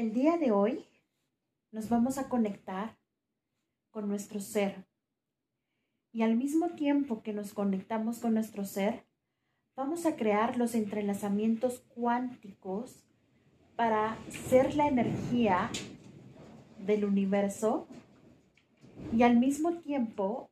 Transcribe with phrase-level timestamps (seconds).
[0.00, 0.86] el día de hoy
[1.72, 2.96] nos vamos a conectar
[3.90, 4.86] con nuestro ser.
[6.10, 9.04] Y al mismo tiempo que nos conectamos con nuestro ser,
[9.76, 13.04] vamos a crear los entrelazamientos cuánticos
[13.76, 15.70] para ser la energía
[16.78, 17.86] del universo
[19.12, 20.50] y al mismo tiempo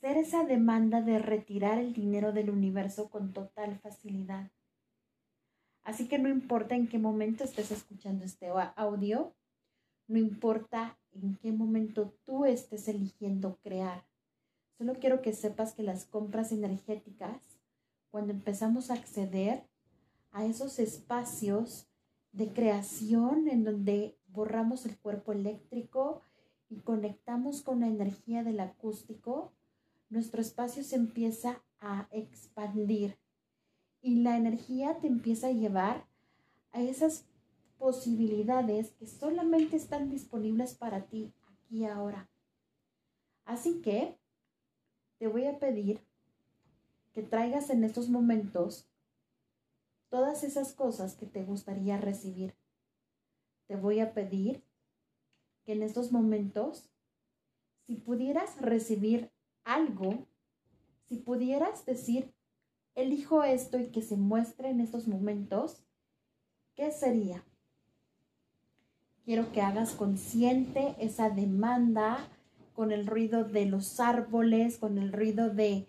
[0.00, 4.50] ser esa demanda de retirar el dinero del universo con total facilidad.
[5.86, 9.32] Así que no importa en qué momento estés escuchando este audio,
[10.08, 14.04] no importa en qué momento tú estés eligiendo crear.
[14.78, 17.40] Solo quiero que sepas que las compras energéticas,
[18.10, 19.62] cuando empezamos a acceder
[20.32, 21.86] a esos espacios
[22.32, 26.20] de creación en donde borramos el cuerpo eléctrico
[26.68, 29.52] y conectamos con la energía del acústico,
[30.10, 33.16] nuestro espacio se empieza a expandir
[34.02, 36.06] y la energía te empieza a llevar
[36.72, 37.26] a esas
[37.78, 42.28] posibilidades que solamente están disponibles para ti aquí ahora.
[43.44, 44.18] Así que
[45.18, 46.00] te voy a pedir
[47.12, 48.88] que traigas en estos momentos
[50.10, 52.54] todas esas cosas que te gustaría recibir.
[53.66, 54.62] Te voy a pedir
[55.64, 56.88] que en estos momentos,
[57.86, 59.30] si pudieras recibir
[59.64, 60.26] algo,
[61.08, 62.32] si pudieras decir,
[62.96, 65.84] elijo esto y que se muestre en estos momentos,
[66.74, 67.44] ¿qué sería?
[69.24, 72.28] Quiero que hagas consciente esa demanda
[72.74, 75.86] con el ruido de los árboles, con el ruido de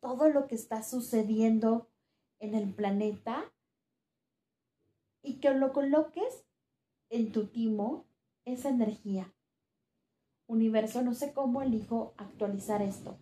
[0.00, 1.88] todo lo que está sucediendo
[2.38, 3.52] en el planeta
[5.22, 6.44] y que lo coloques
[7.08, 8.04] en tu timo
[8.44, 9.32] esa energía.
[10.46, 13.16] Universo, no sé cómo elijo actualizar esto.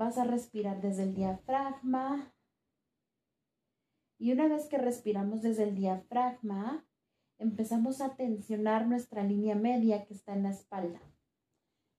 [0.00, 2.32] Vas a respirar desde el diafragma.
[4.18, 6.86] Y una vez que respiramos desde el diafragma,
[7.36, 11.02] empezamos a tensionar nuestra línea media que está en la espalda.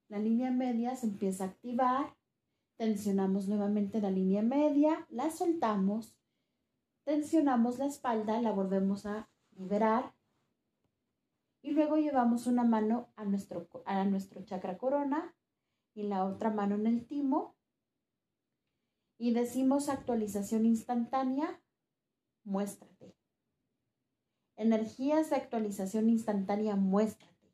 [0.07, 2.17] La línea media se empieza a activar,
[2.75, 6.17] tensionamos nuevamente la línea media, la soltamos,
[7.03, 10.16] tensionamos la espalda, la volvemos a liberar
[11.61, 15.35] y luego llevamos una mano a nuestro, a nuestro chakra corona
[15.94, 17.60] y la otra mano en el timo
[19.21, 21.61] y decimos actualización instantánea,
[22.43, 23.15] muéstrate.
[24.55, 27.53] Energías de actualización instantánea, muéstrate.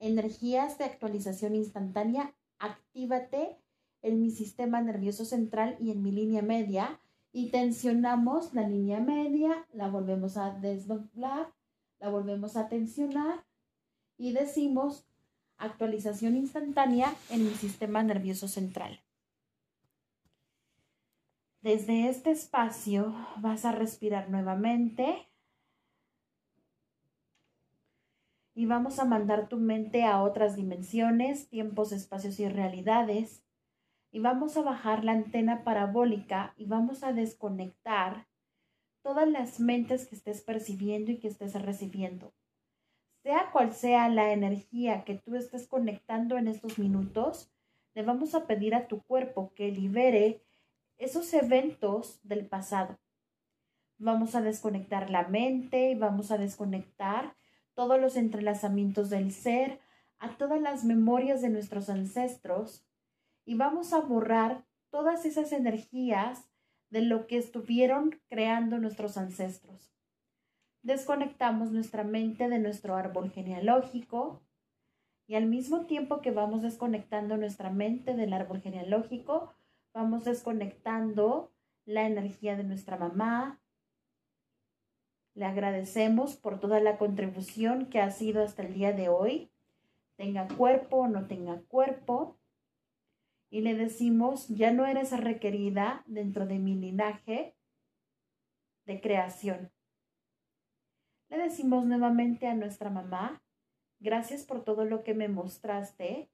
[0.00, 3.56] Energías de actualización instantánea, actívate
[4.02, 7.00] en mi sistema nervioso central y en mi línea media
[7.30, 11.54] y tensionamos la línea media, la volvemos a desdoblar,
[12.00, 13.46] la volvemos a tensionar
[14.18, 15.06] y decimos
[15.58, 19.05] actualización instantánea en mi sistema nervioso central.
[21.66, 25.28] Desde este espacio vas a respirar nuevamente.
[28.54, 33.42] y vamos a mandar tu mente a otras dimensiones, tiempos, espacios y realidades.
[34.12, 38.28] Y vamos a bajar la antena parabólica y vamos a desconectar
[39.02, 42.32] todas las mentes que estés percibiendo y que estés recibiendo.
[43.24, 47.52] Sea cual sea la energía que tú estés conectando en estos minutos,
[47.96, 50.45] le vamos a pedir a tu cuerpo que libere
[50.98, 52.98] esos eventos del pasado.
[53.98, 57.36] Vamos a desconectar la mente y vamos a desconectar
[57.74, 59.80] todos los entrelazamientos del ser,
[60.18, 62.86] a todas las memorias de nuestros ancestros
[63.44, 66.48] y vamos a borrar todas esas energías
[66.90, 69.92] de lo que estuvieron creando nuestros ancestros.
[70.82, 74.42] Desconectamos nuestra mente de nuestro árbol genealógico
[75.26, 79.52] y al mismo tiempo que vamos desconectando nuestra mente del árbol genealógico,
[79.96, 81.54] vamos desconectando
[81.86, 83.62] la energía de nuestra mamá,
[85.32, 89.50] le agradecemos por toda la contribución que ha sido hasta el día de hoy,
[90.16, 92.38] tenga cuerpo o no tenga cuerpo.
[93.48, 97.56] Y le decimos, ya no eres requerida dentro de mi linaje
[98.84, 99.72] de creación.
[101.30, 103.42] Le decimos nuevamente a nuestra mamá,
[103.98, 106.28] gracias por todo lo que me mostraste,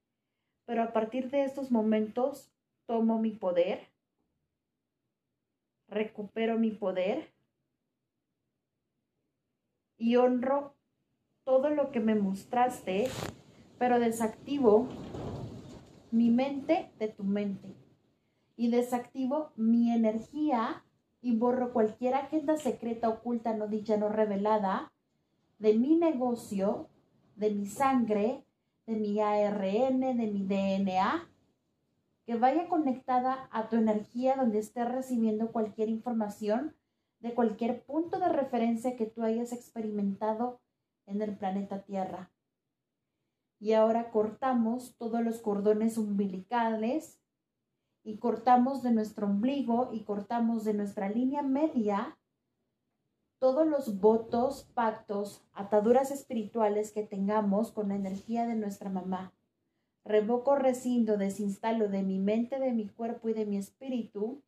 [0.65, 2.53] pero a partir de estos momentos
[2.87, 3.89] tomo mi poder,
[5.89, 7.33] recupero mi poder
[9.99, 10.75] y honro
[11.45, 13.09] todo lo que me mostraste,
[13.79, 14.89] pero desactivo
[16.11, 17.75] mi mente de tu mente
[18.57, 20.85] y desactivo mi energía
[21.21, 24.93] y borro cualquier agenda secreta, oculta, no dicha, no revelada
[25.59, 26.89] de mi negocio,
[27.37, 28.45] de mi sangre,
[28.87, 31.29] de mi ARN, de mi DNA,
[32.27, 36.77] que vaya conectada a tu energía donde estés recibiendo cualquier información
[37.21, 40.61] de cualquier punto de referencia que tú hayas experimentado
[41.07, 42.31] en el planeta Tierra.
[43.59, 47.21] Y ahora cortamos todos los cordones umbilicales
[48.03, 52.19] y cortamos de nuestro ombligo y cortamos de nuestra línea media
[53.43, 59.33] todos los votos, pactos, ataduras espirituales que tengamos con la energía de nuestra mamá.
[60.05, 64.43] Revoco, rescindo, desinstalo de mi mente, de mi cuerpo y de mi espíritu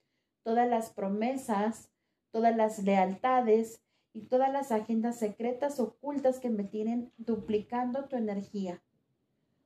[0.44, 1.90] todas las promesas,
[2.30, 3.80] todas las lealtades
[4.12, 8.80] y todas las agendas secretas ocultas que me tienen duplicando tu energía.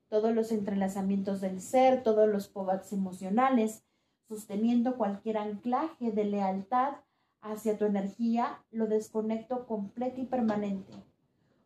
[0.09, 3.83] Todos los entrelazamientos del ser, todos los povats emocionales,
[4.27, 6.95] sosteniendo cualquier anclaje de lealtad
[7.41, 10.93] hacia tu energía, lo desconecto completo y permanente.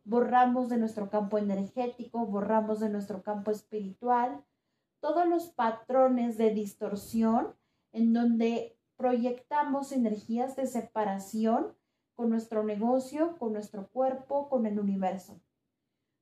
[0.05, 4.45] Borramos de nuestro campo energético, borramos de nuestro campo espiritual
[5.01, 7.55] todos los patrones de distorsión
[7.93, 11.75] en donde proyectamos energías de separación
[12.15, 15.41] con nuestro negocio, con nuestro cuerpo, con el universo.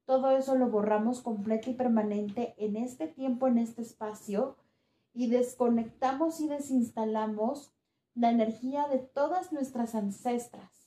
[0.07, 4.57] Todo eso lo borramos completo y permanente en este tiempo, en este espacio,
[5.13, 7.73] y desconectamos y desinstalamos
[8.15, 10.80] la energía de todas nuestras ancestras.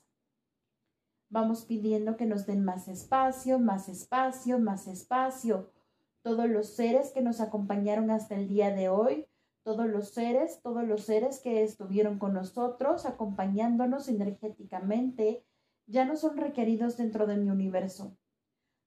[1.34, 5.72] Vamos pidiendo que nos den más espacio, más espacio, más espacio.
[6.22, 9.26] Todos los seres que nos acompañaron hasta el día de hoy,
[9.64, 15.44] todos los seres, todos los seres que estuvieron con nosotros, acompañándonos energéticamente,
[15.88, 18.16] ya no son requeridos dentro de mi universo.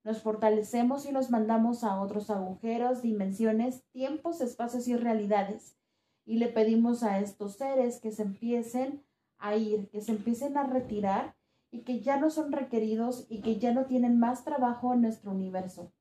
[0.05, 5.77] Nos fortalecemos y nos mandamos a otros agujeros, dimensiones, tiempos, espacios y realidades.
[6.25, 9.05] Y le pedimos a estos seres que se empiecen
[9.37, 11.35] a ir, que se empiecen a retirar
[11.77, 15.33] y que ya no son requeridos y que ya no tienen más trabajo en nuestro
[15.33, 15.93] universo.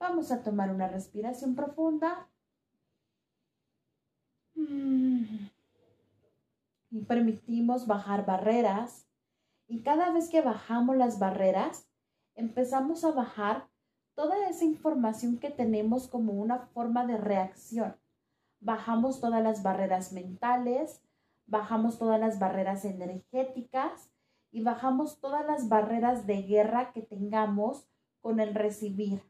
[0.00, 2.28] Vamos a tomar una respiración profunda
[4.56, 5.48] y
[7.06, 9.06] permitimos bajar barreras.
[9.68, 11.86] Y cada vez que bajamos las barreras,
[12.34, 13.68] empezamos a bajar
[14.16, 17.94] toda esa información que tenemos como una forma de reacción.
[18.58, 21.00] Bajamos todas las barreras mentales,
[21.46, 24.12] bajamos todas las barreras energéticas
[24.52, 27.88] y bajamos todas las barreras de guerra que tengamos
[28.20, 29.22] con el recibir.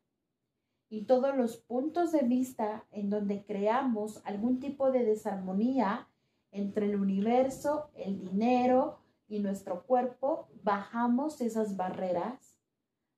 [0.89, 6.09] Y todos los puntos de vista en donde creamos algún tipo de desarmonía
[6.51, 8.99] entre el universo, el dinero
[9.29, 12.59] y nuestro cuerpo, bajamos esas barreras,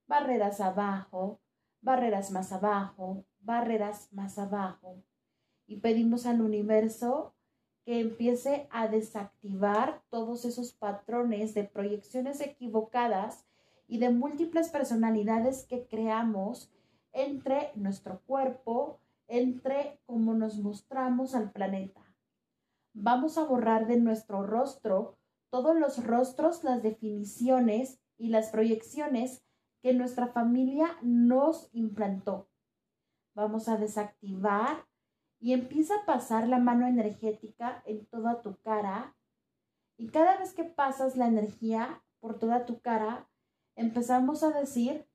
[0.07, 1.41] barreras abajo,
[1.81, 5.03] barreras más abajo, barreras más abajo,
[5.67, 7.35] y pedimos al universo
[7.85, 13.45] que empiece a desactivar todos esos patrones de proyecciones equivocadas
[13.87, 16.73] y de múltiples personalidades que creamos
[17.13, 22.01] entre nuestro cuerpo, entre cómo nos mostramos al planeta.
[22.95, 25.19] Vamos a borrar de nuestro rostro
[25.51, 29.43] todos los rostros, las definiciones y las proyecciones
[29.83, 32.49] que nuestra familia nos implantó.
[33.35, 34.87] Vamos a desactivar
[35.45, 39.15] y empieza a pasar la mano energética en toda tu cara.
[39.99, 43.29] Y cada vez que pasas la energía por toda tu cara,
[43.77, 45.07] empezamos a decir,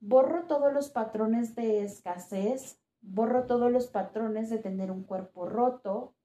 [0.00, 6.16] Borro todos los patrones de escasez, borro todos los patrones de tener un cuerpo roto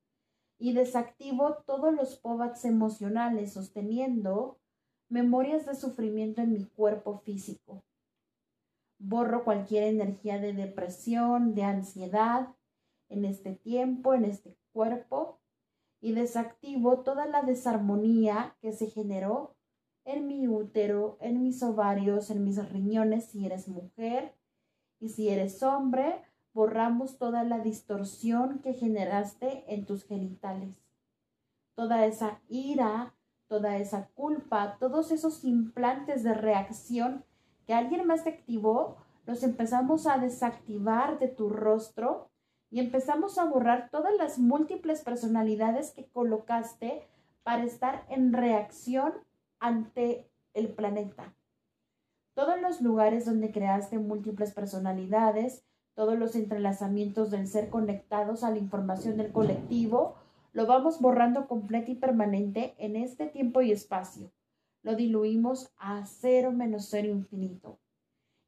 [0.57, 4.59] y desactivo todos los povats emocionales sosteniendo
[5.09, 7.83] memorias de sufrimiento en mi cuerpo físico.
[8.97, 12.55] Borro cualquier energía de depresión, de ansiedad
[13.13, 15.39] en este tiempo, en este cuerpo
[16.01, 19.55] y desactivo toda la desarmonía que se generó
[20.05, 24.35] en mi útero, en mis ovarios, en mis riñones si eres mujer
[24.99, 26.21] y si eres hombre,
[26.53, 30.75] borramos toda la distorsión que generaste en tus genitales.
[31.75, 33.15] Toda esa ira,
[33.47, 37.23] toda esa culpa, todos esos implantes de reacción
[37.65, 42.29] que alguien más te activó, los empezamos a desactivar de tu rostro
[42.73, 47.07] y empezamos a borrar todas las múltiples personalidades que colocaste
[47.43, 49.13] para estar en reacción
[49.59, 51.35] ante el planeta.
[52.33, 55.63] Todos los lugares donde creaste múltiples personalidades,
[55.93, 60.15] todos los entrelazamientos del ser conectados a la información del colectivo,
[60.51, 64.31] lo vamos borrando completo y permanente en este tiempo y espacio.
[64.81, 67.77] Lo diluimos a cero menos cero infinito.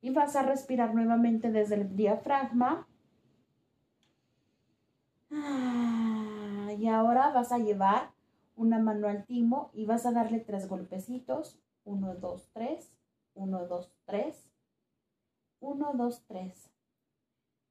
[0.01, 2.87] Y vas a respirar nuevamente desde el diafragma.
[5.35, 8.13] Ah, y ahora vas a llevar
[8.55, 11.59] una mano al timo y vas a darle tres golpecitos.
[11.83, 12.91] Uno, dos, tres.
[13.33, 14.49] Uno, dos, tres.
[15.59, 16.71] Uno, dos, tres.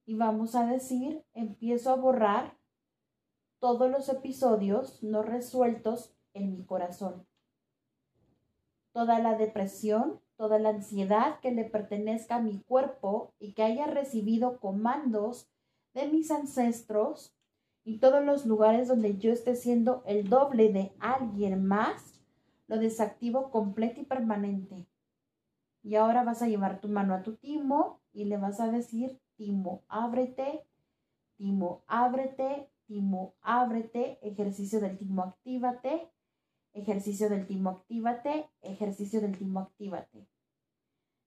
[0.06, 2.56] Y vamos a decir, empiezo a borrar
[3.58, 7.26] todos los episodios no resueltos en mi corazón.
[8.92, 13.86] toda la depresión, toda la ansiedad que le pertenezca a mi cuerpo y que haya
[13.86, 15.48] recibido comandos
[15.94, 17.34] de mis ancestros
[17.84, 22.20] y todos los lugares donde yo esté siendo el doble de alguien más,
[22.66, 24.86] lo desactivo completo y permanente.
[25.82, 29.20] Y ahora vas a llevar tu mano a tu timo y le vas a decir,
[29.36, 30.64] timo, ábrete,
[31.36, 36.08] timo, ábrete, timo, ábrete, ejercicio del timo, actívate,
[36.72, 40.26] ejercicio del timo, actívate, ejercicio del timo, actívate.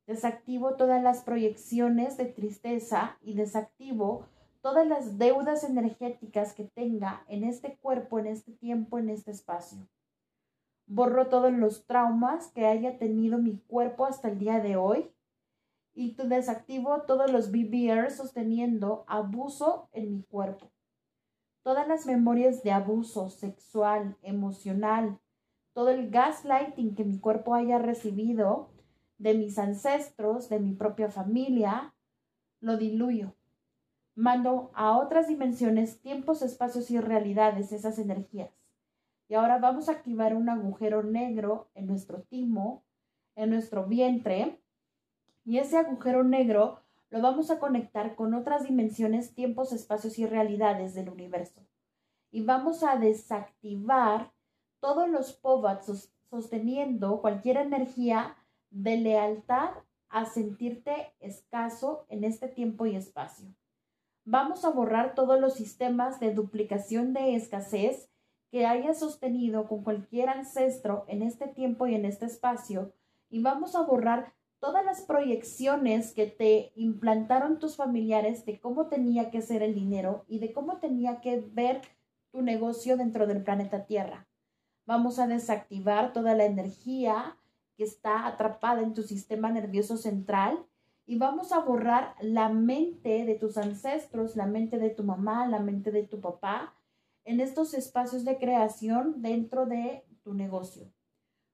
[0.07, 4.25] Desactivo todas las proyecciones de tristeza y desactivo
[4.67, 9.88] todas las deudas energéticas que tenga en este cuerpo, en este tiempo, en este espacio.
[10.86, 15.09] Borro todos los traumas que haya tenido mi cuerpo hasta el día de hoy
[15.93, 20.69] y desactivo todos los BBR sosteniendo abuso en mi cuerpo.
[21.63, 25.17] Todas las memorias de abuso sexual, emocional,
[25.71, 28.67] todo el gaslighting que mi cuerpo haya recibido
[29.17, 31.95] de mis ancestros, de mi propia familia,
[32.59, 33.37] lo diluyo.
[34.17, 38.50] Mando a otras dimensiones, tiempos, espacios y realidades esas energías.
[39.29, 42.83] Y ahora vamos a activar un agujero negro en nuestro timo,
[43.36, 44.59] en nuestro vientre.
[45.45, 46.79] Y ese agujero negro
[47.12, 51.62] lo vamos a conectar con otras dimensiones, tiempos, espacios y realidades del universo.
[52.31, 54.31] Y vamos a desactivar
[54.79, 58.36] todos los povats sosteniendo cualquier energía
[58.71, 59.69] de lealtad
[60.09, 63.45] a sentirte escaso en este tiempo y espacio.
[64.29, 68.10] Vamos a borrar todos los sistemas de duplicación de escasez
[68.51, 72.91] que hayas sostenido con cualquier ancestro en este tiempo y en este espacio
[73.29, 79.31] y vamos a borrar todas las proyecciones que te implantaron tus familiares de cómo tenía
[79.31, 81.79] que ser el dinero y de cómo tenía que ver
[82.34, 84.27] tu negocio dentro del planeta Tierra.
[84.86, 87.38] Vamos a desactivar toda la energía
[87.77, 90.65] que está atrapada en tu sistema nervioso central
[91.07, 95.59] y vamos a borrar la mente de tus ancestros, la mente de tu mamá, la
[95.59, 96.75] mente de tu papá,
[97.23, 100.91] en estos espacios de creación dentro de tu negocio.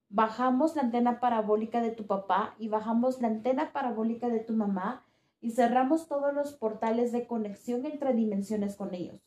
[0.10, 5.06] Bajamos la antena parabólica de tu papá y bajamos la antena parabólica de tu mamá
[5.40, 9.22] y cerramos todos los portales de conexión entre dimensiones con ellos.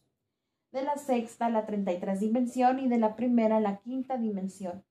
[0.73, 4.83] De la sexta a la 33 dimensión y de la primera a la quinta dimensión.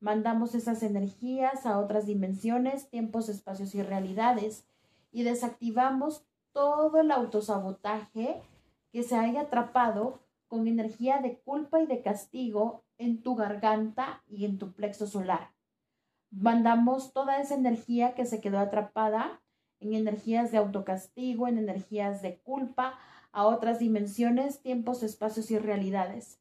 [0.00, 4.64] Mandamos esas energías a otras dimensiones, tiempos, espacios y realidades
[5.10, 8.40] y desactivamos todo el autosabotaje
[8.92, 14.44] que se haya atrapado con energía de culpa y de castigo en tu garganta y
[14.44, 15.50] en tu plexo solar.
[16.30, 19.40] Mandamos toda esa energía que se quedó atrapada
[19.80, 22.98] en energías de autocastigo, en energías de culpa,
[23.32, 26.40] a otras dimensiones, tiempos, espacios y realidades.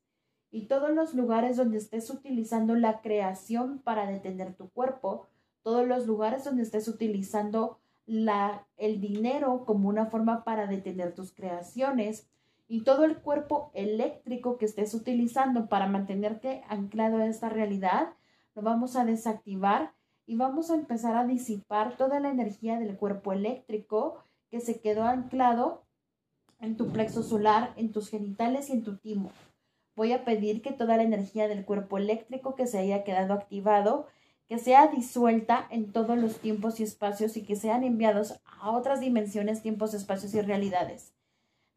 [0.57, 5.27] Y todos los lugares donde estés utilizando la creación para detener tu cuerpo,
[5.61, 11.31] todos los lugares donde estés utilizando la, el dinero como una forma para detener tus
[11.31, 12.27] creaciones,
[12.67, 18.13] y todo el cuerpo eléctrico que estés utilizando para mantenerte anclado a esta realidad,
[18.55, 19.93] lo vamos a desactivar
[20.25, 25.03] y vamos a empezar a disipar toda la energía del cuerpo eléctrico que se quedó
[25.03, 25.83] anclado
[26.59, 29.29] en tu plexo solar, en tus genitales y en tu timo.
[29.97, 34.07] Voy a pedir que toda la energía del cuerpo eléctrico que se haya quedado activado,
[34.47, 39.01] que sea disuelta en todos los tiempos y espacios y que sean enviados a otras
[39.01, 41.11] dimensiones, tiempos, espacios y realidades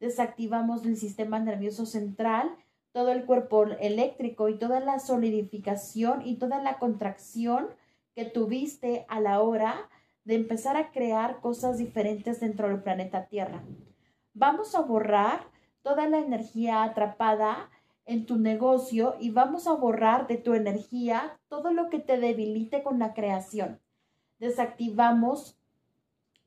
[0.01, 2.51] desactivamos el sistema nervioso central,
[2.91, 7.67] todo el cuerpo eléctrico y toda la solidificación y toda la contracción
[8.15, 9.89] que tuviste a la hora
[10.25, 13.63] de empezar a crear cosas diferentes dentro del planeta Tierra.
[14.33, 15.41] Vamos a borrar
[15.83, 17.69] toda la energía atrapada
[18.11, 22.83] en tu negocio y vamos a borrar de tu energía todo lo que te debilite
[22.83, 23.79] con la creación.
[24.37, 25.57] Desactivamos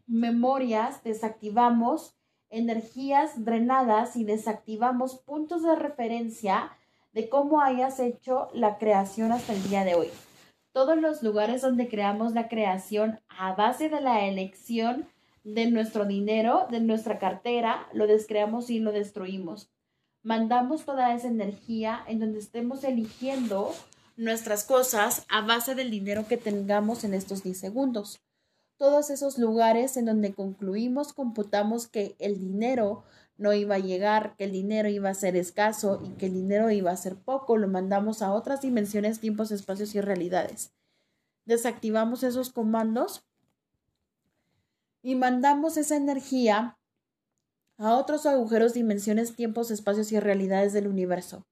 [0.07, 2.15] memorias, desactivamos
[2.51, 6.71] energías drenadas y desactivamos puntos de referencia
[7.15, 10.09] de cómo hayas hecho la creación hasta el día de hoy.
[10.73, 15.09] Todos los lugares donde creamos la creación a base de la elección
[15.45, 19.74] de nuestro dinero, de nuestra cartera, lo descreamos y lo destruimos.
[20.25, 23.73] Mandamos toda esa energía en donde estemos eligiendo
[24.17, 28.21] nuestras cosas a base del dinero que tengamos en estos 10 segundos
[28.77, 33.05] todos esos lugares en donde concluimos, computamos que el dinero
[33.37, 36.71] no iba a llegar, que el dinero iba a ser escaso y que el dinero
[36.71, 40.73] iba a ser poco, lo mandamos a otras dimensiones, tiempos, espacios y realidades.
[41.45, 43.25] Desactivamos esos comandos
[45.03, 46.79] y mandamos esa energía
[47.79, 51.47] a otros agujeros, dimensiones, tiempos, espacios y realidades del universo.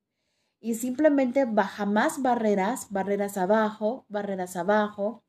[0.64, 5.24] y simplemente baja más barreras, barreras abajo, barreras abajo,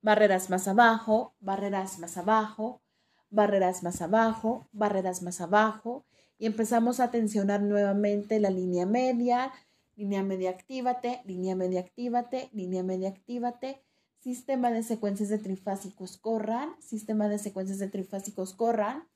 [0.00, 2.80] barreras más abajo, barreras más abajo,
[3.28, 6.04] barreras más abajo, barreras más abajo
[6.38, 9.52] y empezamos a tensionar nuevamente la línea media,
[9.96, 13.82] línea media actívate, línea media actívate, línea media actívate,
[14.20, 19.08] sistema de secuencias de trifásicos corran, sistema de secuencias de trifásicos corran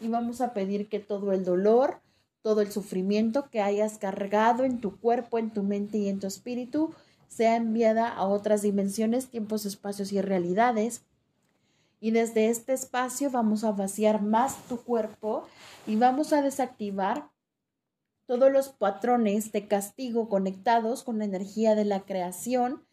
[0.00, 2.00] y vamos a pedir que todo el dolor,
[2.42, 6.26] todo el sufrimiento que hayas cargado en tu cuerpo, en tu mente y en tu
[6.26, 6.94] espíritu
[7.28, 11.04] sea enviada a otras dimensiones, tiempos, espacios y realidades.
[12.00, 15.48] Y desde este espacio vamos a vaciar más tu cuerpo
[15.86, 17.30] y vamos a desactivar
[18.26, 22.84] todos los patrones de castigo conectados con la energía de la creación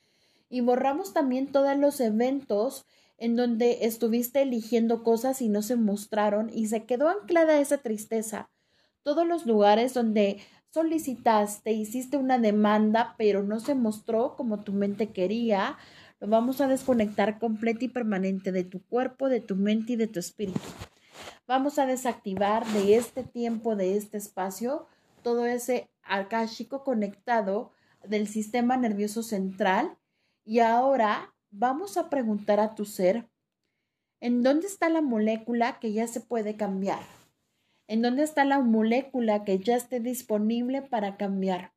[0.50, 2.86] y borramos también todos los eventos
[3.22, 8.50] en donde estuviste eligiendo cosas y no se mostraron y se quedó anclada esa tristeza
[9.04, 15.12] todos los lugares donde solicitaste, hiciste una demanda, pero no se mostró como tu mente
[15.12, 15.78] quería,
[16.20, 20.08] lo vamos a desconectar completo y permanente de tu cuerpo, de tu mente y de
[20.08, 20.60] tu espíritu.
[21.48, 24.88] Vamos a desactivar de este tiempo, de este espacio,
[25.24, 27.72] todo ese akáshico conectado
[28.08, 29.98] del sistema nervioso central.
[30.46, 33.30] Y ahora vamos a preguntar a tu ser,
[34.20, 37.02] ¿en dónde está la molécula que ya se puede cambiar?
[37.92, 41.74] en dónde está la molécula que ya esté disponible para cambiar.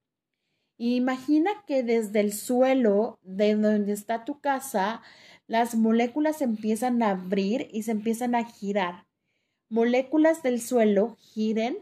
[0.78, 5.02] imagina que desde el suelo de donde está tu casa,
[5.48, 9.08] las moléculas empiezan a abrir y se empiezan a girar.
[9.68, 11.78] Moléculas del suelo giren,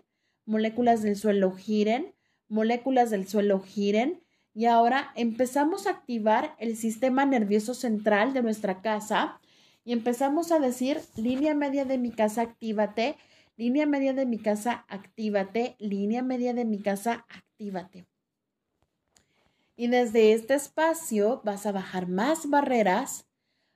[0.47, 2.15] moléculas del suelo giren,
[2.49, 4.25] moléculas del suelo giren.
[4.55, 9.41] Y ahora empezamos a activar el sistema nervioso central de nuestra casa
[9.85, 13.17] y empezamos a decir, línea media de mi casa, actívate
[13.57, 15.77] Línea media de mi casa, actívate.
[15.79, 18.07] Línea media de mi casa, actívate.
[19.77, 23.27] Y desde este espacio vas a bajar más barreras,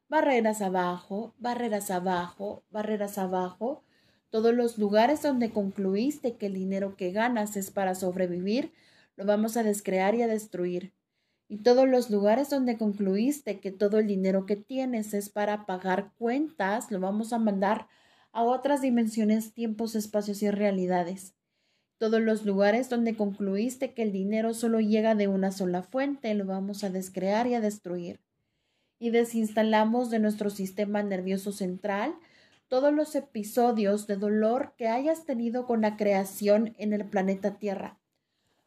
[0.09, 3.83] barreras abajo, barreras abajo, barreras abajo.
[4.31, 8.73] Todos los lugares donde concluiste que el dinero que ganas es para sobrevivir,
[9.17, 10.93] lo vamos a descrear y a destruir.
[11.49, 16.13] Y todos los lugares donde concluiste que todo el dinero que tienes es para pagar
[16.19, 17.89] cuentas, lo vamos a mandar
[18.33, 21.35] a otras dimensiones, tiempos, espacios y realidades.
[21.99, 26.45] Todos los lugares donde concluiste que el dinero solo llega de una sola fuente, lo
[26.45, 28.21] vamos a descrear y a destruir.
[28.99, 32.15] Y desinstalamos de nuestro sistema nervioso central
[32.69, 38.01] todos los episodios de dolor que hayas tenido con la creación en el planeta Tierra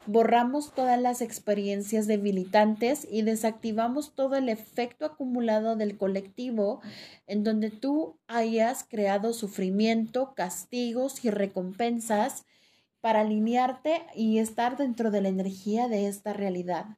[0.06, 6.82] borramos todas las experiencias debilitantes y desactivamos todo el efecto acumulado del colectivo
[7.28, 12.46] en donde tú hayas creado sufrimiento, castigos y recompensas
[13.02, 16.98] para alinearte y estar dentro de la energía de esta realidad.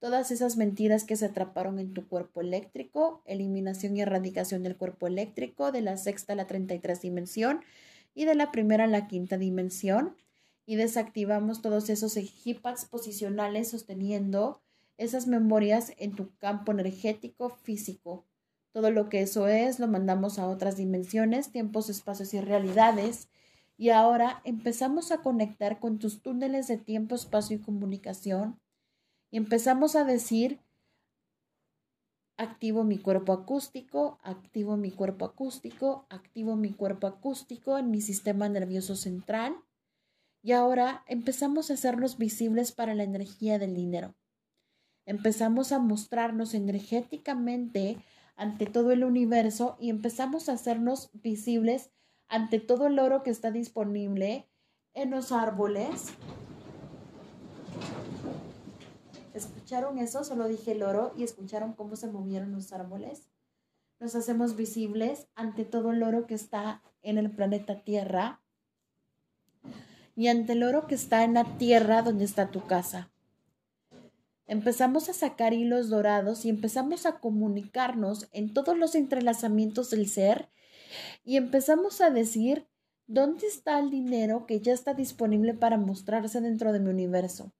[0.00, 5.06] Todas esas mentiras que se atraparon en tu cuerpo eléctrico, eliminación y erradicación del cuerpo
[5.06, 7.62] eléctrico de la sexta a la treinta y tres dimensión
[8.14, 10.14] y de la primera a la quinta dimensión,
[10.68, 14.60] y desactivamos todos esos ejipas posicionales sosteniendo
[14.98, 18.26] esas memorias en tu campo energético físico.
[18.72, 23.30] Todo lo que eso es lo mandamos a otras dimensiones, tiempos, espacios y realidades.
[23.78, 28.60] Y ahora empezamos a conectar con tus túneles de tiempo, espacio y comunicación.
[29.30, 30.60] Y empezamos a decir,
[32.36, 38.50] activo mi cuerpo acústico, activo mi cuerpo acústico, activo mi cuerpo acústico en mi sistema
[38.50, 39.56] nervioso central
[40.48, 44.14] y ahora empezamos a hacernos visibles para la energía del dinero.
[45.04, 48.02] Empezamos a mostrarnos energéticamente
[48.34, 51.90] ante todo el universo y empezamos a hacernos visibles
[52.28, 54.48] ante todo el oro que está disponible
[54.94, 56.14] en los árboles.
[59.34, 60.24] ¿Escucharon eso?
[60.24, 63.28] Solo dije el oro y escucharon cómo se movieron los árboles.
[64.00, 68.40] Nos hacemos visibles ante todo el oro que está en el planeta Tierra
[70.18, 73.12] y ante el oro que está en la tierra donde está tu casa.
[74.48, 80.48] Empezamos a sacar hilos dorados y empezamos a comunicarnos en todos los entrelazamientos del ser
[81.24, 82.66] y empezamos a decir,
[83.06, 87.52] ¿dónde está el dinero que ya está disponible para mostrarse dentro de mi universo?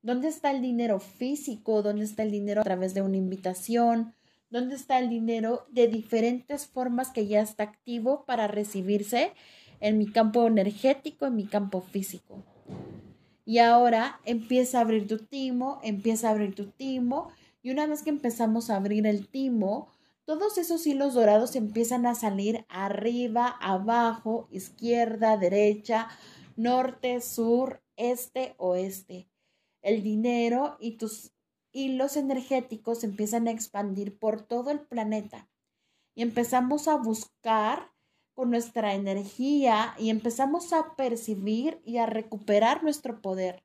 [0.00, 1.82] ¿Dónde está el dinero físico?
[1.82, 4.14] ¿Dónde está el dinero a través de una invitación?
[4.48, 9.34] ¿Dónde está el dinero de diferentes formas que ya está activo para recibirse
[9.82, 12.44] en mi campo energético, en mi campo físico.
[13.44, 17.30] Y ahora empieza a abrir tu timo, empieza a abrir tu timo,
[17.62, 19.88] y una vez que empezamos a abrir el timo,
[20.24, 26.08] todos esos hilos dorados empiezan a salir arriba, abajo, izquierda, derecha,
[26.56, 29.28] norte, sur, este, oeste.
[29.82, 31.32] el dinero y tus
[31.72, 35.48] hilos energéticos empiezan a expandir por todo el planeta.
[36.14, 37.91] Y empezamos a buscar
[38.34, 43.62] con nuestra energía y empezamos a percibir y a recuperar nuestro poder.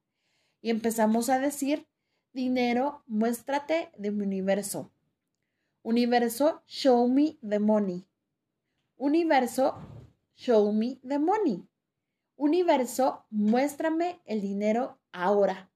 [0.62, 1.88] Y empezamos a decir,
[2.34, 4.92] dinero, muéstrate de mi universo.
[5.84, 8.06] Universo, show me the money.
[8.98, 9.76] Universo,
[10.36, 11.68] show me the money.
[12.36, 15.72] Universo, muéstrame el dinero ahora.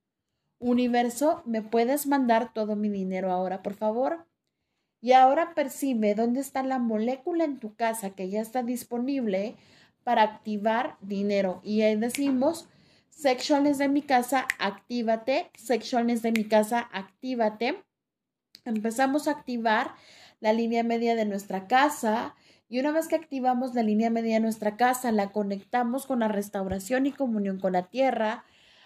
[0.60, 4.28] Universo, ¿me puedes mandar todo mi dinero ahora, por favor?
[5.02, 9.56] Y ahora percibe dónde está la molécula en tu casa que ya está disponible
[10.04, 11.60] para activar dinero.
[11.64, 12.68] Y ahí decimos,
[13.10, 17.84] secciones de mi casa, actívate, secciones de mi casa, actívate.
[18.64, 19.96] Empezamos a activar
[20.40, 22.36] la línea media de nuestra casa.
[22.70, 26.28] Y una vez que activamos la línea media de nuestra casa, la conectamos con la
[26.28, 28.46] restauración y comunión con la tierra,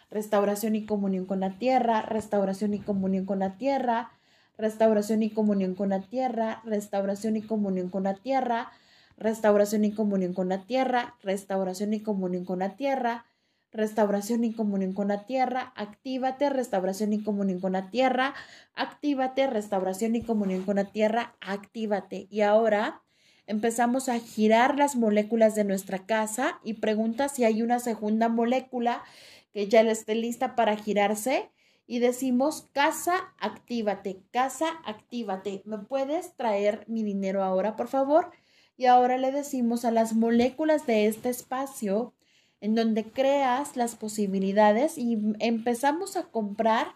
[0.10, 4.12] restauración y comunión con la tierra, restauración y comunión con la tierra,
[4.57, 8.71] restauración y comunión con la tierra, restauración y comunión con la tierra,
[9.17, 13.25] restauración y comunión con la tierra, restauración y comunión con la tierra,
[13.71, 18.33] restauración y comunión con la tierra, actívate, restauración y comunión con la tierra,
[18.73, 22.27] actívate, restauración y comunión con la tierra, actívate.
[22.29, 23.01] Y ahora
[23.47, 29.03] empezamos a girar las moléculas de nuestra casa y pregunta si hay una segunda molécula
[29.53, 31.51] que ya esté lista para girarse
[31.87, 38.31] y decimos, casa, actívate, casa, actívate, ¿me puedes traer mi dinero ahora, por favor?
[38.77, 42.13] Y ahora le decimos a las moléculas de este espacio,
[42.59, 46.87] en donde creas las posibilidades y empezamos a comprar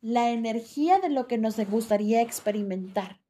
[0.00, 3.20] la energía de lo que nos gustaría experimentar.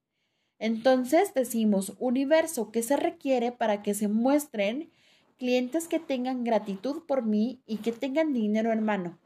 [0.58, 4.90] Entonces decimos, universo, ¿qué se requiere para que se muestren
[5.38, 9.18] clientes que tengan gratitud por mí y que tengan dinero en mano?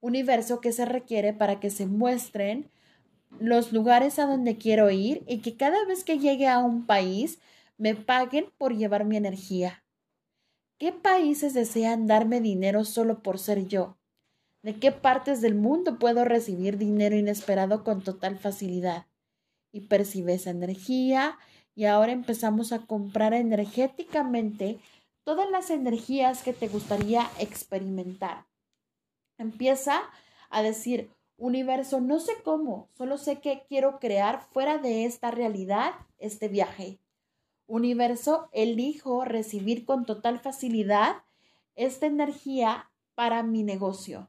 [0.00, 2.70] Universo que se requiere para que se muestren
[3.38, 7.38] los lugares a donde quiero ir y que cada vez que llegue a un país
[7.78, 9.84] me paguen por llevar mi energía.
[10.78, 13.96] ¿Qué países desean darme dinero solo por ser yo?
[14.62, 19.06] ¿De qué partes del mundo puedo recibir dinero inesperado con total facilidad?
[19.72, 21.38] Y percibe esa energía
[21.74, 24.78] y ahora empezamos a comprar energéticamente
[25.24, 28.49] todas las energías que te gustaría experimentar.
[29.40, 30.02] Empieza
[30.50, 35.94] a decir, universo, no sé cómo, solo sé que quiero crear fuera de esta realidad
[36.18, 36.98] este viaje.
[37.66, 41.22] Universo, elijo recibir con total facilidad
[41.74, 44.28] esta energía para mi negocio.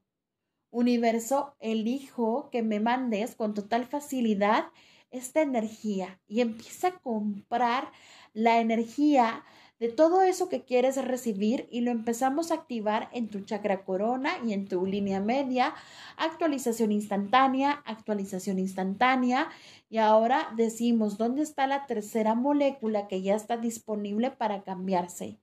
[0.69, 4.67] Universo, elijo que me mandes con total facilidad
[5.09, 7.91] esta energía y empieza a comprar
[8.31, 9.43] la energía
[9.81, 14.29] de todo eso que quieres recibir y lo empezamos a activar en tu chakra corona
[14.45, 15.73] y en tu línea media.
[16.17, 19.49] Actualización instantánea, actualización instantánea.
[19.89, 25.39] Y ahora decimos, ¿dónde está la tercera molécula que ya está disponible para cambiarse?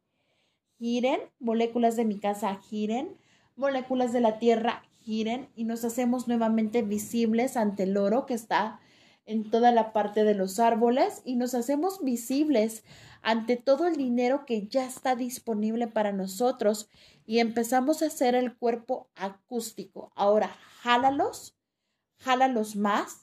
[0.79, 3.16] Giren, moléculas de mi casa giren,
[3.57, 8.79] moléculas de la Tierra giren y nos hacemos nuevamente visibles ante el oro que está
[9.29, 12.83] en toda la parte de los árboles y nos hacemos visibles
[13.21, 16.88] ante todo el dinero que ya está disponible para nosotros
[17.27, 20.11] y empezamos a hacer el cuerpo acústico.
[20.17, 20.49] Ahora,
[20.81, 21.59] jálalos,
[22.21, 23.21] jálalos más,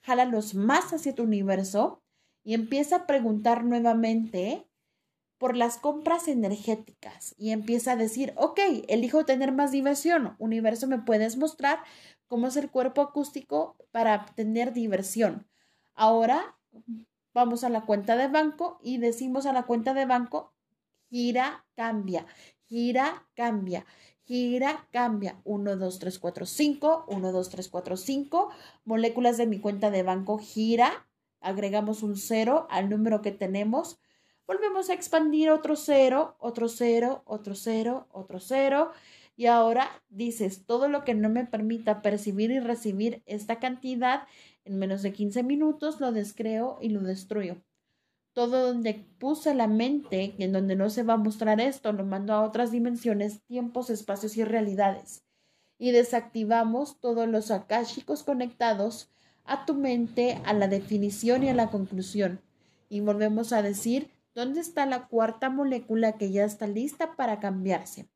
[0.00, 2.02] jálalos más hacia tu universo
[2.42, 4.66] y empieza a preguntar nuevamente
[5.38, 10.34] por las compras energéticas y empieza a decir, ok, elijo tener más diversión.
[10.38, 11.80] Universo, ¿me puedes mostrar
[12.26, 15.46] cómo es el cuerpo acústico para tener diversión?
[15.94, 16.58] Ahora
[17.34, 20.54] vamos a la cuenta de banco y decimos a la cuenta de banco,
[21.10, 22.26] gira, cambia,
[22.66, 23.84] gira, cambia,
[24.24, 25.40] gira, cambia.
[25.44, 28.50] 1, 2, 3, 4, 5, 1, 2, 3, 4, 5.
[28.84, 31.08] Moléculas de mi cuenta de banco, gira.
[31.40, 34.00] Agregamos un cero al número que tenemos.
[34.46, 38.92] Volvemos a expandir otro cero, otro cero, otro cero, otro cero.
[39.36, 44.22] Y ahora dices, todo lo que no me permita percibir y recibir esta cantidad
[44.64, 47.56] en menos de 15 minutos lo descreo y lo destruyo.
[48.32, 52.34] Todo donde puse la mente, en donde no se va a mostrar esto, lo mando
[52.34, 55.24] a otras dimensiones, tiempos, espacios y realidades.
[55.78, 59.08] Y desactivamos todos los akáshicos conectados
[59.44, 62.40] a tu mente, a la definición y a la conclusión.
[62.88, 68.10] Y volvemos a decir, ¿dónde está la cuarta molécula que ya está lista para cambiarse?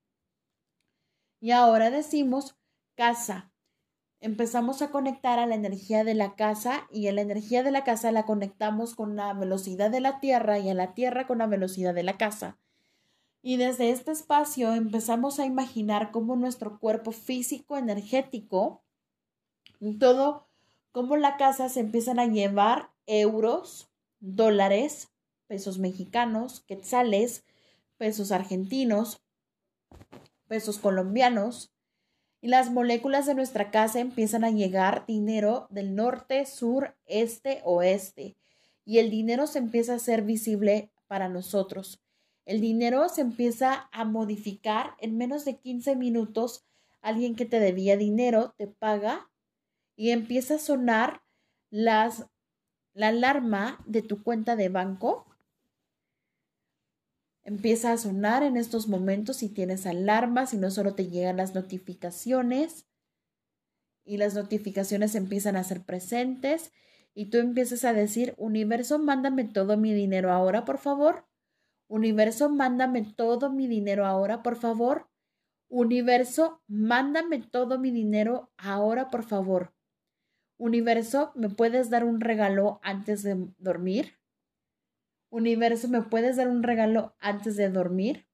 [1.41, 2.59] Y ahora decimos
[2.95, 3.51] casa,
[4.21, 7.85] empezamos a conectar a la energía de la casa y a la energía de la
[7.85, 11.47] casa la conectamos con la velocidad de la Tierra y a la Tierra con la
[11.47, 12.59] velocidad de la casa.
[13.41, 18.83] Y desde este espacio empezamos a imaginar cómo nuestro cuerpo físico energético
[19.99, 20.47] todo
[20.93, 25.10] como la casa se empiezan a llevar euros, dólares,
[25.51, 27.43] pesos mexicanos, quetzales,
[27.99, 29.21] pesos argentinos,
[30.47, 31.73] pesos colombianos,
[32.41, 38.37] y las moléculas de nuestra casa empiezan a llegar dinero del norte, sur, este, oeste,
[38.85, 42.01] y el dinero se empieza a ser visible para nosotros.
[42.47, 46.65] El dinero se empieza a modificar en menos de 15 minutos.
[47.01, 49.33] Alguien que te debía dinero te paga
[49.97, 51.25] y empieza a sonar
[51.71, 52.27] las,
[52.93, 55.27] la alarma de tu cuenta de banco.
[57.42, 61.55] Empieza a sonar en estos momentos si tienes alarmas y no solo te llegan las
[61.55, 62.87] notificaciones
[64.05, 66.72] y las notificaciones empiezan a ser presentes
[67.14, 71.26] y tú empiezas a decir, universo, mándame todo mi dinero ahora, por favor.
[71.88, 75.09] Universo, mándame todo mi dinero ahora, por favor.
[75.68, 79.74] Universo, mándame todo mi dinero ahora, por favor.
[80.57, 84.20] Universo, ¿me puedes dar un regalo antes de dormir?
[85.31, 88.27] Universo, ¿me puedes dar un regalo antes de dormir?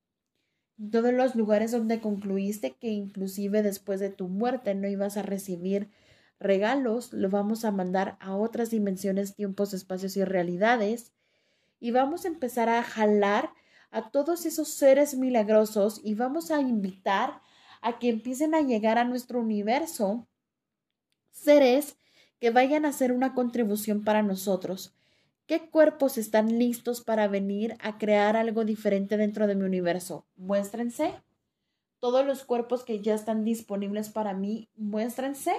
[0.91, 5.91] Todos los lugares donde concluiste que inclusive después de tu muerte no ibas a recibir
[6.41, 11.13] regalos, lo vamos a mandar a otras dimensiones, tiempos, espacios y realidades
[11.81, 13.51] y vamos a empezar a jalar
[13.91, 17.41] a todos esos seres milagrosos y vamos a invitar
[17.83, 20.27] a que empiecen a llegar a nuestro universo
[21.31, 21.97] seres
[22.41, 24.96] que vayan a hacer una contribución para nosotros.
[25.47, 30.27] ¿Qué cuerpos están listos para venir a crear algo diferente dentro de mi universo?
[30.37, 31.15] Muéstrense.
[32.01, 35.53] Todos los cuerpos que ya están disponibles para mí, muéstrense.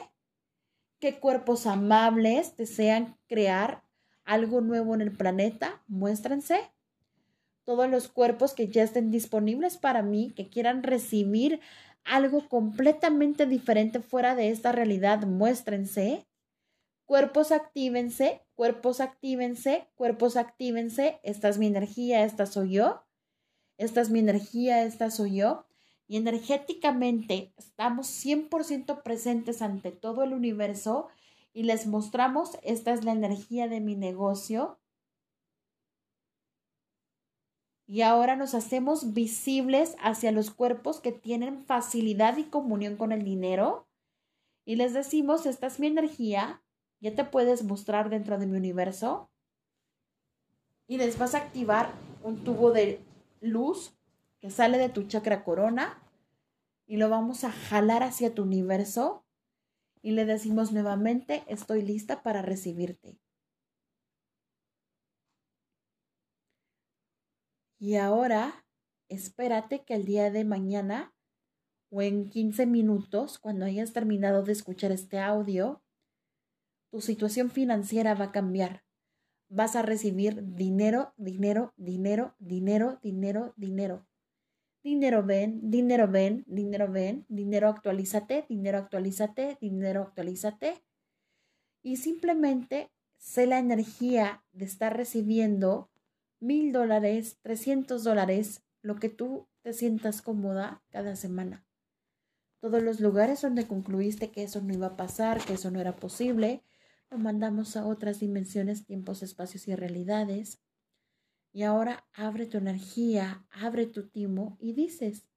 [1.00, 3.84] ¿Qué cuerpos amables desean crear
[4.28, 6.60] algo nuevo en el planeta, muéstrense.
[7.64, 11.62] Todos los cuerpos que ya estén disponibles para mí, que quieran recibir
[12.04, 16.28] algo completamente diferente fuera de esta realidad, muéstrense.
[17.08, 21.22] Cuerpos actívense, cuerpos actívense, cuerpos actívense.
[21.24, 23.06] Esta es mi energía, esta soy yo.
[23.78, 25.66] Esta es mi energía, esta soy yo.
[26.06, 31.08] Y energéticamente estamos 100% presentes ante todo el universo
[31.54, 34.78] y les mostramos, esta es la energía de mi negocio.
[37.86, 43.24] Y ahora nos hacemos visibles hacia los cuerpos que tienen facilidad y comunión con el
[43.24, 43.88] dinero.
[44.66, 46.62] Y les decimos, esta es mi energía,
[47.00, 49.30] ya te puedes mostrar dentro de mi universo.
[50.88, 51.92] Y les vas a activar
[52.24, 53.02] un tubo de
[53.42, 53.94] luz
[54.40, 56.02] que sale de tu chakra corona
[56.86, 59.26] y lo vamos a jalar hacia tu universo
[60.02, 63.20] y le decimos nuevamente, estoy lista para recibirte.
[67.80, 68.66] Y ahora,
[69.10, 71.14] espérate que el día de mañana
[71.90, 75.82] o en 15 minutos, cuando hayas terminado de escuchar este audio,
[76.90, 78.84] tu situación financiera va a cambiar.
[79.50, 84.08] Vas a recibir dinero, dinero, dinero, dinero, dinero, dinero
[84.88, 90.82] dinero ven, dinero ven, dinero ven, dinero actualízate, dinero actualízate, dinero actualízate.
[91.84, 95.90] Y simplemente sé la energía de estar recibiendo
[96.40, 101.66] mil dólares, trescientos dólares, lo que tú te sientas cómoda cada semana.
[102.62, 105.98] Todos los lugares donde concluiste que eso no iba a pasar, que eso no era
[105.98, 106.64] posible,
[107.10, 110.60] lo mandamos a otras dimensiones, tiempos, espacios y realidades.
[111.54, 115.28] Y ahora abre tu energía, abre tu timo y dices,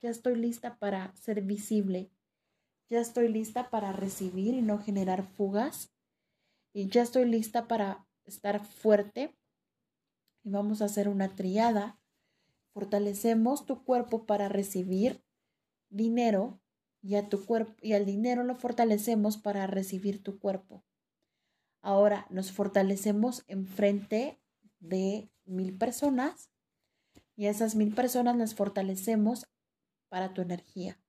[0.00, 2.10] ya estoy lista para ser visible,
[2.88, 5.92] ya estoy lista para recibir y no generar fugas,
[6.72, 9.36] y ya estoy lista para estar fuerte.
[10.44, 12.00] Y vamos a hacer una triada.
[12.72, 15.24] Fortalecemos tu cuerpo para recibir
[15.90, 16.60] dinero
[17.02, 20.84] y a tu cuerpo y al dinero lo fortalecemos para recibir tu cuerpo.
[21.80, 24.40] Ahora nos fortalecemos enfrente
[24.80, 26.50] de mil personas
[27.36, 29.46] y a esas mil personas las fortalecemos
[30.08, 31.00] para tu energía.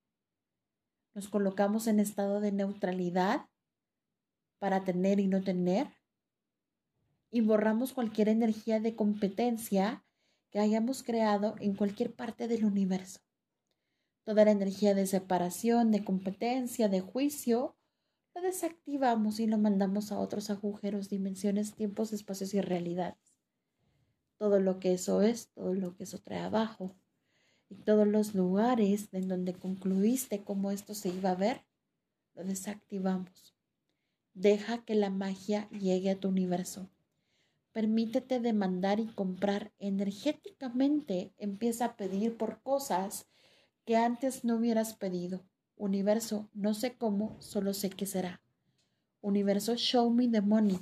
[1.14, 3.48] Nos colocamos en estado de neutralidad
[4.60, 5.88] para tener y no tener
[7.32, 10.04] y borramos cualquier energía de competencia
[10.50, 13.20] que hayamos creado en cualquier parte del universo.
[14.24, 17.76] Toda la energía de separación, de competencia, de juicio,
[18.36, 23.30] lo desactivamos y lo mandamos a otros agujeros, dimensiones, tiempos, espacios y realidades
[24.40, 26.96] todo lo que eso es, todo lo que eso trae abajo
[27.70, 31.66] y todos los lugares en donde concluiste cómo esto se iba a ver,
[32.34, 33.54] lo desactivamos.
[34.34, 36.90] Deja que la magia llegue a tu universo.
[37.74, 41.34] Permítete demandar y comprar energéticamente.
[41.38, 43.28] Empieza a pedir por cosas
[43.86, 45.44] que antes no hubieras pedido.
[45.80, 48.42] Universo, no sé cómo, solo sé que será.
[49.22, 50.78] Universo, show me the money.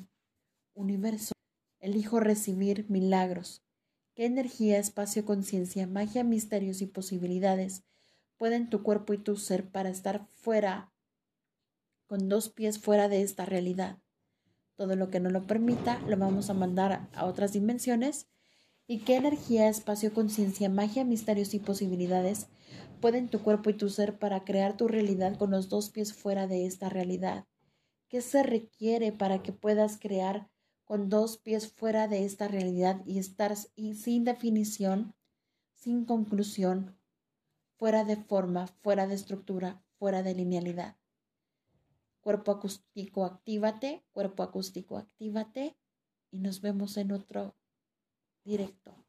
[0.73, 1.33] Universo,
[1.79, 3.61] elijo recibir milagros.
[4.15, 7.83] ¿Qué energía, espacio, conciencia, magia, misterios y posibilidades
[8.37, 10.91] pueden tu cuerpo y tu ser para estar fuera,
[12.07, 13.99] con dos pies fuera de esta realidad?
[14.77, 18.25] Todo lo que no lo permita lo vamos a mandar a otras dimensiones.
[18.87, 22.47] ¿Y qué energía, espacio, conciencia, magia, misterios y posibilidades
[22.99, 26.47] pueden tu cuerpo y tu ser para crear tu realidad con los dos pies fuera
[26.47, 27.45] de esta realidad?
[28.09, 30.49] ¿Qué se requiere para que puedas crear
[30.85, 35.13] con dos pies fuera de esta realidad y estar sin definición,
[35.73, 36.97] sin conclusión,
[37.77, 40.97] fuera de forma, fuera de estructura, fuera de linealidad?
[42.21, 45.77] Cuerpo acústico, actívate, cuerpo acústico, actívate
[46.31, 47.55] y nos vemos en otro
[48.43, 49.06] directo.